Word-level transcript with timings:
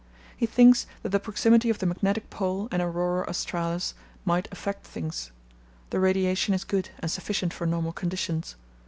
He 0.35 0.47
thinks 0.47 0.87
that 1.03 1.09
the 1.09 1.19
proximity 1.19 1.69
of 1.69 1.77
the 1.77 1.85
Magnetic 1.85 2.31
Pole 2.31 2.67
and 2.71 2.81
Aurora 2.81 3.27
Australis 3.29 3.93
might 4.25 4.47
affect 4.51 4.87
things. 4.87 5.31
The 5.91 5.99
radiation 5.99 6.55
is 6.55 6.63
good 6.63 6.89
and 6.97 7.11
sufficient 7.11 7.53
for 7.53 7.67
normal 7.67 7.91
conditions. 7.93 8.55